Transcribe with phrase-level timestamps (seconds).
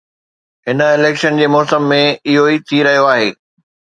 [0.69, 1.99] هن اليڪشن جي موسم ۾
[2.33, 3.29] اهو ئي ٿي رهيو آهي.